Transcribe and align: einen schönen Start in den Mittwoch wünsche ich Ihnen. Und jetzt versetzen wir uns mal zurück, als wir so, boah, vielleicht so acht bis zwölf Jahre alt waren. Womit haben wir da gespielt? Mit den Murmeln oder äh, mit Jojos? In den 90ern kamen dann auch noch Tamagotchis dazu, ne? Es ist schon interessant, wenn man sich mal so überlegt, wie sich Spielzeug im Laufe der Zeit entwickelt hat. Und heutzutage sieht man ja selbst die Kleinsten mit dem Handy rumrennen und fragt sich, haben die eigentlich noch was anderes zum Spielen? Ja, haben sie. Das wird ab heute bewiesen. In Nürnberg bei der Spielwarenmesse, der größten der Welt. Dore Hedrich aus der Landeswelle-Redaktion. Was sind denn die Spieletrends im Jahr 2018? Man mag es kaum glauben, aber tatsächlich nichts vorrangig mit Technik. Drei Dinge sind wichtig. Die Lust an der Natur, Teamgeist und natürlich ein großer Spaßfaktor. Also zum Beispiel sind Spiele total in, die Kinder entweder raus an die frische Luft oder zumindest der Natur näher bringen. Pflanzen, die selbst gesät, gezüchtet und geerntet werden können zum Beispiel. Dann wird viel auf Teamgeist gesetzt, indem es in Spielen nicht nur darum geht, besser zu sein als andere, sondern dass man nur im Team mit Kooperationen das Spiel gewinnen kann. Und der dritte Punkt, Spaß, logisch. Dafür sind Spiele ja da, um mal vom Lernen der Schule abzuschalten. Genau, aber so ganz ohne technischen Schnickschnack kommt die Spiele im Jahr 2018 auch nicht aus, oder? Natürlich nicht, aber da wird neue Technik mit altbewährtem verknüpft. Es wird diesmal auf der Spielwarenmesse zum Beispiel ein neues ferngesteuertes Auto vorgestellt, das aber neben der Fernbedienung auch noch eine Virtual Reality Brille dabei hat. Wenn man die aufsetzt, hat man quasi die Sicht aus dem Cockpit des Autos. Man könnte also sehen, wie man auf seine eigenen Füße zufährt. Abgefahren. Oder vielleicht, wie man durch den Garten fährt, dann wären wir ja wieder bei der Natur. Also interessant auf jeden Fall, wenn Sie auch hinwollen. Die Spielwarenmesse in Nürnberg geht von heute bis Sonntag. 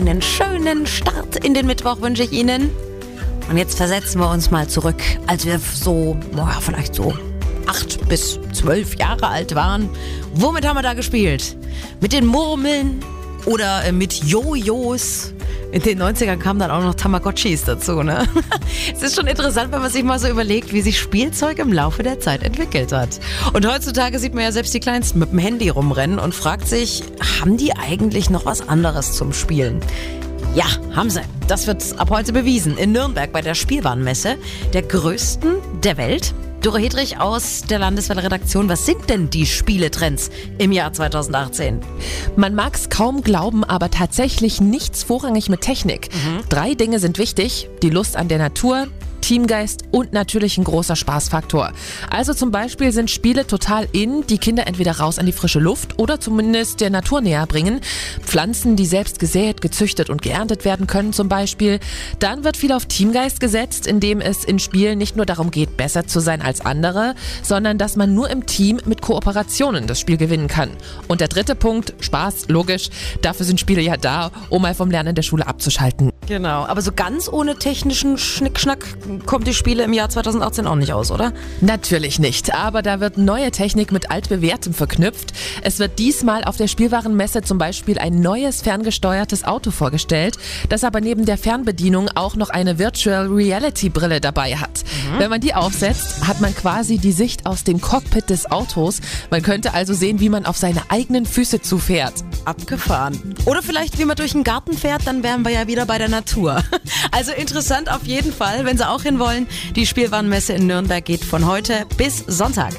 einen 0.00 0.22
schönen 0.22 0.86
Start 0.86 1.36
in 1.44 1.54
den 1.54 1.66
Mittwoch 1.66 2.00
wünsche 2.00 2.24
ich 2.24 2.32
Ihnen. 2.32 2.70
Und 3.48 3.58
jetzt 3.58 3.76
versetzen 3.76 4.20
wir 4.20 4.30
uns 4.30 4.50
mal 4.50 4.66
zurück, 4.66 5.00
als 5.26 5.46
wir 5.46 5.58
so, 5.58 6.16
boah, 6.32 6.56
vielleicht 6.60 6.94
so 6.94 7.12
acht 7.66 8.08
bis 8.08 8.38
zwölf 8.52 8.96
Jahre 8.96 9.28
alt 9.28 9.54
waren. 9.54 9.88
Womit 10.34 10.66
haben 10.66 10.76
wir 10.76 10.82
da 10.82 10.94
gespielt? 10.94 11.56
Mit 12.00 12.12
den 12.12 12.26
Murmeln 12.26 13.00
oder 13.46 13.84
äh, 13.84 13.92
mit 13.92 14.24
Jojos? 14.24 15.33
In 15.74 15.82
den 15.82 16.00
90ern 16.00 16.36
kamen 16.36 16.60
dann 16.60 16.70
auch 16.70 16.82
noch 16.82 16.94
Tamagotchis 16.94 17.64
dazu, 17.64 18.04
ne? 18.04 18.28
Es 18.94 19.02
ist 19.02 19.16
schon 19.16 19.26
interessant, 19.26 19.72
wenn 19.72 19.80
man 19.80 19.90
sich 19.90 20.04
mal 20.04 20.20
so 20.20 20.28
überlegt, 20.28 20.72
wie 20.72 20.82
sich 20.82 21.00
Spielzeug 21.00 21.58
im 21.58 21.72
Laufe 21.72 22.04
der 22.04 22.20
Zeit 22.20 22.44
entwickelt 22.44 22.92
hat. 22.92 23.18
Und 23.54 23.66
heutzutage 23.66 24.20
sieht 24.20 24.34
man 24.34 24.44
ja 24.44 24.52
selbst 24.52 24.72
die 24.72 24.78
Kleinsten 24.78 25.18
mit 25.18 25.32
dem 25.32 25.40
Handy 25.40 25.70
rumrennen 25.70 26.20
und 26.20 26.32
fragt 26.32 26.68
sich, 26.68 27.02
haben 27.40 27.56
die 27.56 27.74
eigentlich 27.74 28.30
noch 28.30 28.46
was 28.46 28.68
anderes 28.68 29.14
zum 29.14 29.32
Spielen? 29.32 29.80
Ja, 30.54 30.66
haben 30.94 31.10
sie. 31.10 31.22
Das 31.48 31.66
wird 31.66 31.82
ab 31.98 32.10
heute 32.10 32.32
bewiesen. 32.32 32.78
In 32.78 32.92
Nürnberg 32.92 33.32
bei 33.32 33.42
der 33.42 33.56
Spielwarenmesse, 33.56 34.36
der 34.72 34.82
größten 34.82 35.56
der 35.82 35.96
Welt. 35.96 36.34
Dore 36.64 36.78
Hedrich 36.78 37.20
aus 37.20 37.60
der 37.68 37.78
Landeswelle-Redaktion. 37.78 38.70
Was 38.70 38.86
sind 38.86 39.10
denn 39.10 39.28
die 39.28 39.44
Spieletrends 39.44 40.30
im 40.56 40.72
Jahr 40.72 40.94
2018? 40.94 41.80
Man 42.36 42.54
mag 42.54 42.74
es 42.74 42.88
kaum 42.88 43.20
glauben, 43.20 43.64
aber 43.64 43.90
tatsächlich 43.90 44.62
nichts 44.62 45.02
vorrangig 45.02 45.50
mit 45.50 45.60
Technik. 45.60 46.08
Drei 46.48 46.72
Dinge 46.72 47.00
sind 47.00 47.18
wichtig. 47.18 47.68
Die 47.82 47.90
Lust 47.90 48.16
an 48.16 48.28
der 48.28 48.38
Natur, 48.38 48.86
Teamgeist 49.24 49.84
und 49.90 50.12
natürlich 50.12 50.58
ein 50.58 50.64
großer 50.64 50.96
Spaßfaktor. 50.96 51.72
Also 52.10 52.34
zum 52.34 52.50
Beispiel 52.50 52.92
sind 52.92 53.10
Spiele 53.10 53.46
total 53.46 53.88
in, 53.92 54.26
die 54.26 54.36
Kinder 54.36 54.66
entweder 54.66 54.98
raus 54.98 55.18
an 55.18 55.24
die 55.24 55.32
frische 55.32 55.60
Luft 55.60 55.98
oder 55.98 56.20
zumindest 56.20 56.82
der 56.82 56.90
Natur 56.90 57.22
näher 57.22 57.46
bringen. 57.46 57.80
Pflanzen, 58.20 58.76
die 58.76 58.84
selbst 58.84 59.18
gesät, 59.18 59.62
gezüchtet 59.62 60.10
und 60.10 60.20
geerntet 60.20 60.66
werden 60.66 60.86
können 60.86 61.14
zum 61.14 61.30
Beispiel. 61.30 61.80
Dann 62.18 62.44
wird 62.44 62.58
viel 62.58 62.70
auf 62.70 62.84
Teamgeist 62.84 63.40
gesetzt, 63.40 63.86
indem 63.86 64.20
es 64.20 64.44
in 64.44 64.58
Spielen 64.58 64.98
nicht 64.98 65.16
nur 65.16 65.24
darum 65.24 65.50
geht, 65.50 65.78
besser 65.78 66.06
zu 66.06 66.20
sein 66.20 66.42
als 66.42 66.60
andere, 66.60 67.14
sondern 67.42 67.78
dass 67.78 67.96
man 67.96 68.12
nur 68.12 68.28
im 68.28 68.44
Team 68.44 68.78
mit 68.84 69.00
Kooperationen 69.00 69.86
das 69.86 70.00
Spiel 70.00 70.18
gewinnen 70.18 70.48
kann. 70.48 70.68
Und 71.08 71.22
der 71.22 71.28
dritte 71.28 71.54
Punkt, 71.54 71.94
Spaß, 72.00 72.48
logisch. 72.48 72.90
Dafür 73.22 73.46
sind 73.46 73.58
Spiele 73.58 73.80
ja 73.80 73.96
da, 73.96 74.32
um 74.50 74.60
mal 74.60 74.74
vom 74.74 74.90
Lernen 74.90 75.14
der 75.14 75.22
Schule 75.22 75.46
abzuschalten. 75.46 76.12
Genau, 76.26 76.64
aber 76.64 76.80
so 76.80 76.90
ganz 76.90 77.28
ohne 77.28 77.56
technischen 77.56 78.16
Schnickschnack 78.16 78.86
kommt 79.26 79.46
die 79.46 79.52
Spiele 79.52 79.84
im 79.84 79.92
Jahr 79.92 80.08
2018 80.08 80.66
auch 80.66 80.74
nicht 80.74 80.92
aus, 80.92 81.10
oder? 81.10 81.32
Natürlich 81.60 82.18
nicht, 82.18 82.54
aber 82.54 82.80
da 82.80 82.98
wird 83.00 83.18
neue 83.18 83.50
Technik 83.50 83.92
mit 83.92 84.10
altbewährtem 84.10 84.72
verknüpft. 84.72 85.34
Es 85.62 85.78
wird 85.78 85.98
diesmal 85.98 86.44
auf 86.44 86.56
der 86.56 86.68
Spielwarenmesse 86.68 87.42
zum 87.42 87.58
Beispiel 87.58 87.98
ein 87.98 88.20
neues 88.20 88.62
ferngesteuertes 88.62 89.44
Auto 89.44 89.70
vorgestellt, 89.70 90.38
das 90.70 90.82
aber 90.82 91.02
neben 91.02 91.26
der 91.26 91.36
Fernbedienung 91.36 92.08
auch 92.14 92.36
noch 92.36 92.48
eine 92.48 92.78
Virtual 92.78 93.26
Reality 93.26 93.90
Brille 93.90 94.20
dabei 94.22 94.56
hat. 94.56 94.82
Wenn 95.18 95.30
man 95.30 95.40
die 95.40 95.54
aufsetzt, 95.54 96.26
hat 96.26 96.40
man 96.40 96.54
quasi 96.54 96.98
die 96.98 97.12
Sicht 97.12 97.46
aus 97.46 97.64
dem 97.64 97.80
Cockpit 97.80 98.30
des 98.30 98.50
Autos. 98.50 99.00
Man 99.30 99.42
könnte 99.42 99.72
also 99.72 99.94
sehen, 99.94 100.20
wie 100.20 100.28
man 100.28 100.44
auf 100.44 100.56
seine 100.56 100.82
eigenen 100.90 101.24
Füße 101.24 101.62
zufährt. 101.62 102.14
Abgefahren. 102.44 103.34
Oder 103.44 103.62
vielleicht, 103.62 103.98
wie 103.98 104.04
man 104.04 104.16
durch 104.16 104.32
den 104.32 104.44
Garten 104.44 104.76
fährt, 104.76 105.06
dann 105.06 105.22
wären 105.22 105.44
wir 105.44 105.52
ja 105.52 105.66
wieder 105.66 105.86
bei 105.86 105.98
der 105.98 106.08
Natur. 106.08 106.62
Also 107.10 107.32
interessant 107.32 107.90
auf 107.90 108.04
jeden 108.04 108.32
Fall, 108.32 108.64
wenn 108.64 108.76
Sie 108.76 108.88
auch 108.88 109.02
hinwollen. 109.02 109.46
Die 109.76 109.86
Spielwarenmesse 109.86 110.54
in 110.54 110.66
Nürnberg 110.66 111.04
geht 111.04 111.24
von 111.24 111.46
heute 111.46 111.86
bis 111.96 112.24
Sonntag. 112.26 112.74